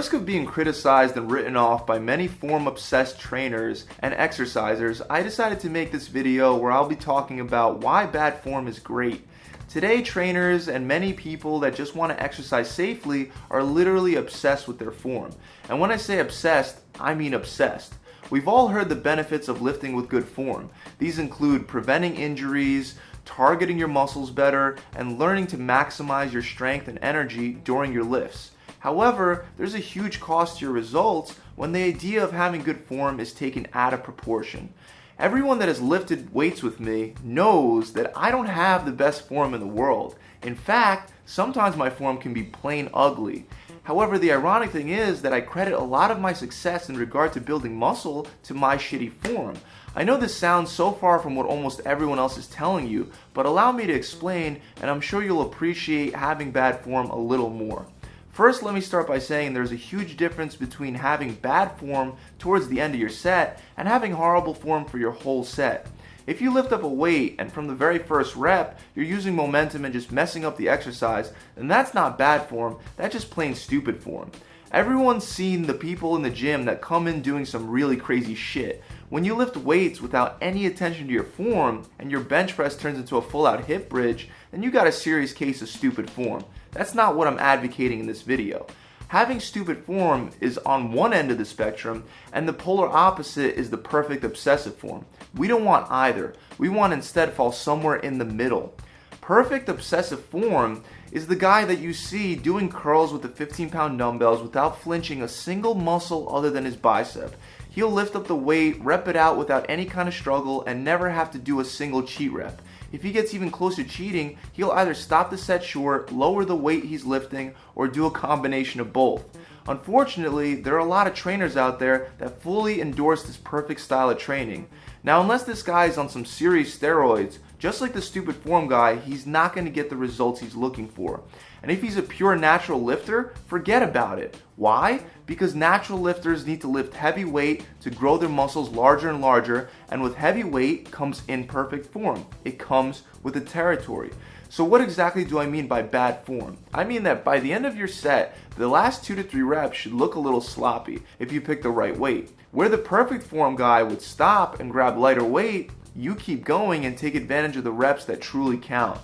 [0.00, 5.22] risk of being criticized and written off by many form obsessed trainers and exercisers, I
[5.22, 9.28] decided to make this video where I'll be talking about why bad form is great.
[9.68, 14.78] Today, trainers and many people that just want to exercise safely are literally obsessed with
[14.78, 15.32] their form.
[15.68, 17.92] And when I say obsessed, I mean obsessed.
[18.30, 20.70] We've all heard the benefits of lifting with good form.
[20.98, 22.94] These include preventing injuries,
[23.26, 28.52] targeting your muscles better, and learning to maximize your strength and energy during your lifts.
[28.80, 33.20] However, there's a huge cost to your results when the idea of having good form
[33.20, 34.72] is taken out of proportion.
[35.18, 39.52] Everyone that has lifted weights with me knows that I don't have the best form
[39.52, 40.16] in the world.
[40.42, 43.46] In fact, sometimes my form can be plain ugly.
[43.82, 47.34] However, the ironic thing is that I credit a lot of my success in regard
[47.34, 49.56] to building muscle to my shitty form.
[49.94, 53.44] I know this sounds so far from what almost everyone else is telling you, but
[53.44, 57.84] allow me to explain, and I'm sure you'll appreciate having bad form a little more.
[58.32, 62.68] First, let me start by saying there's a huge difference between having bad form towards
[62.68, 65.88] the end of your set and having horrible form for your whole set.
[66.28, 69.84] If you lift up a weight and from the very first rep you're using momentum
[69.84, 74.00] and just messing up the exercise, then that's not bad form, that's just plain stupid
[74.00, 74.30] form.
[74.70, 78.84] Everyone's seen the people in the gym that come in doing some really crazy shit.
[79.08, 82.96] When you lift weights without any attention to your form and your bench press turns
[82.96, 86.44] into a full out hip bridge, then you got a serious case of stupid form.
[86.72, 88.66] That's not what I'm advocating in this video.
[89.08, 93.68] Having stupid form is on one end of the spectrum, and the polar opposite is
[93.70, 95.04] the perfect obsessive form.
[95.34, 96.34] We don't want either.
[96.58, 98.72] We want instead fall somewhere in the middle.
[99.20, 103.98] Perfect obsessive form is the guy that you see doing curls with the 15 pound
[103.98, 107.34] dumbbells without flinching a single muscle other than his bicep.
[107.68, 111.10] He'll lift up the weight, rep it out without any kind of struggle, and never
[111.10, 112.62] have to do a single cheat rep.
[112.92, 116.56] If he gets even close to cheating, he'll either stop the set short, lower the
[116.56, 119.24] weight he's lifting, or do a combination of both.
[119.68, 124.10] Unfortunately, there are a lot of trainers out there that fully endorse this perfect style
[124.10, 124.68] of training.
[125.04, 128.96] Now, unless this guy is on some serious steroids, just like the stupid form guy,
[128.96, 131.20] he's not going to get the results he's looking for.
[131.62, 134.40] And if he's a pure natural lifter, forget about it.
[134.56, 135.02] Why?
[135.26, 139.68] Because natural lifters need to lift heavy weight to grow their muscles larger and larger,
[139.90, 142.26] and with heavy weight comes imperfect form.
[142.46, 144.10] It comes with the territory.
[144.48, 146.56] So, what exactly do I mean by bad form?
[146.72, 149.76] I mean that by the end of your set, the last two to three reps
[149.76, 152.30] should look a little sloppy if you pick the right weight.
[152.52, 156.96] Where the perfect form guy would stop and grab lighter weight, you keep going and
[156.96, 159.00] take advantage of the reps that truly count.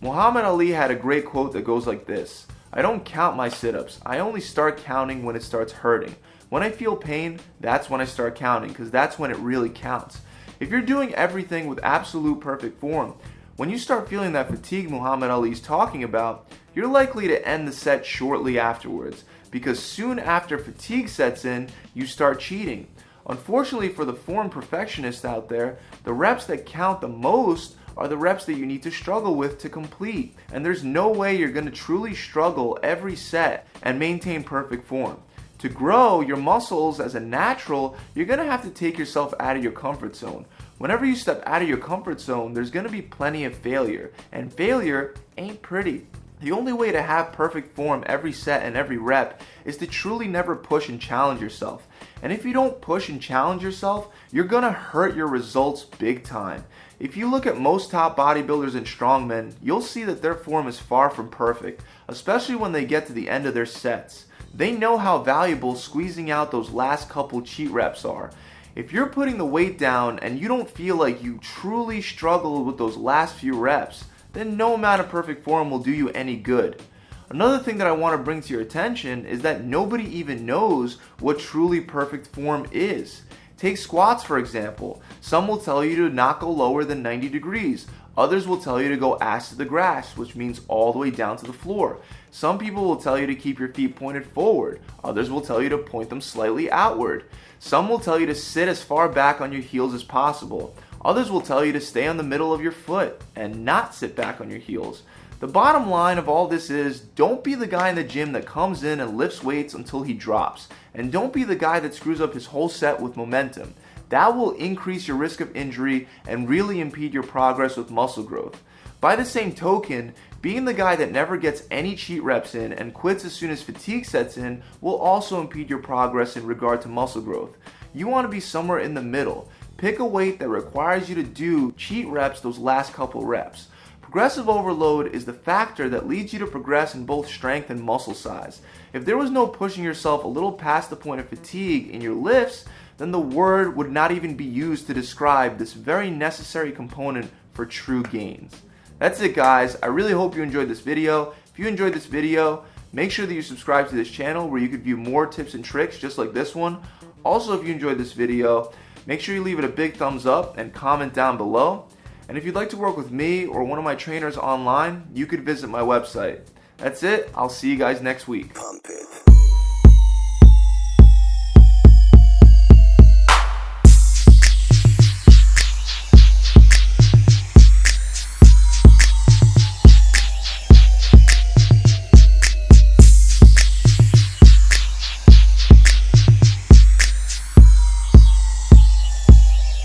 [0.00, 3.74] Muhammad Ali had a great quote that goes like this I don't count my sit
[3.74, 6.16] ups, I only start counting when it starts hurting.
[6.48, 10.20] When I feel pain, that's when I start counting because that's when it really counts.
[10.60, 13.14] If you're doing everything with absolute perfect form,
[13.56, 17.68] when you start feeling that fatigue Muhammad Ali is talking about, you're likely to end
[17.68, 22.88] the set shortly afterwards because soon after fatigue sets in, you start cheating.
[23.26, 28.16] Unfortunately for the form perfectionists out there, the reps that count the most are the
[28.16, 30.34] reps that you need to struggle with to complete.
[30.52, 35.18] And there's no way you're going to truly struggle every set and maintain perfect form.
[35.58, 39.56] To grow your muscles as a natural, you're going to have to take yourself out
[39.56, 40.44] of your comfort zone.
[40.78, 44.12] Whenever you step out of your comfort zone, there's going to be plenty of failure,
[44.32, 46.06] and failure ain't pretty.
[46.44, 50.28] The only way to have perfect form every set and every rep is to truly
[50.28, 51.88] never push and challenge yourself.
[52.22, 56.66] And if you don't push and challenge yourself, you're gonna hurt your results big time.
[57.00, 60.78] If you look at most top bodybuilders and strongmen, you'll see that their form is
[60.78, 64.26] far from perfect, especially when they get to the end of their sets.
[64.52, 68.30] They know how valuable squeezing out those last couple cheat reps are.
[68.76, 72.76] If you're putting the weight down and you don't feel like you truly struggled with
[72.76, 74.04] those last few reps,
[74.34, 76.82] then no amount of perfect form will do you any good.
[77.30, 80.98] Another thing that I want to bring to your attention is that nobody even knows
[81.20, 83.22] what truly perfect form is.
[83.56, 85.00] Take squats for example.
[85.20, 87.86] Some will tell you to not go lower than 90 degrees.
[88.16, 91.10] Others will tell you to go ass to the grass, which means all the way
[91.10, 91.98] down to the floor.
[92.30, 94.80] Some people will tell you to keep your feet pointed forward.
[95.02, 97.24] Others will tell you to point them slightly outward.
[97.58, 100.76] Some will tell you to sit as far back on your heels as possible.
[101.04, 104.16] Others will tell you to stay on the middle of your foot and not sit
[104.16, 105.02] back on your heels.
[105.40, 108.46] The bottom line of all this is don't be the guy in the gym that
[108.46, 110.68] comes in and lifts weights until he drops.
[110.94, 113.74] And don't be the guy that screws up his whole set with momentum.
[114.08, 118.62] That will increase your risk of injury and really impede your progress with muscle growth.
[119.00, 122.94] By the same token, being the guy that never gets any cheat reps in and
[122.94, 126.88] quits as soon as fatigue sets in will also impede your progress in regard to
[126.88, 127.56] muscle growth.
[127.92, 129.48] You want to be somewhere in the middle.
[129.76, 133.68] Pick a weight that requires you to do cheat reps those last couple reps.
[134.00, 138.14] Progressive overload is the factor that leads you to progress in both strength and muscle
[138.14, 138.60] size.
[138.92, 142.14] If there was no pushing yourself a little past the point of fatigue in your
[142.14, 142.66] lifts,
[142.98, 147.66] then the word would not even be used to describe this very necessary component for
[147.66, 148.54] true gains.
[149.00, 151.34] That's it guys, I really hope you enjoyed this video.
[151.52, 154.68] If you enjoyed this video, make sure that you subscribe to this channel where you
[154.68, 156.80] could view more tips and tricks just like this one.
[157.24, 158.72] Also, if you enjoyed this video,
[159.06, 161.86] make sure you leave it a big thumbs up and comment down below.
[162.28, 165.26] And if you'd like to work with me or one of my trainers online, you
[165.26, 166.40] could visit my website.
[166.78, 167.30] That's it.
[167.34, 168.56] I'll see you guys next week.